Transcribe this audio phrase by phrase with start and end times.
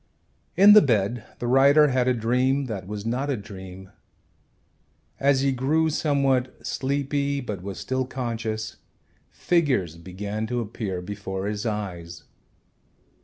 [0.57, 3.91] In the bed the writer had a dream that was not a dream.
[5.19, 8.77] As he grew somewhat sleepy but was still conscious,
[9.29, 12.23] figures began to appear before his eyes.